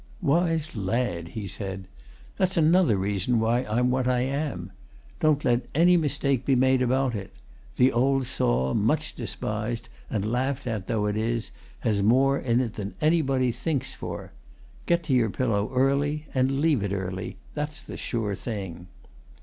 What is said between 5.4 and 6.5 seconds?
let any mistake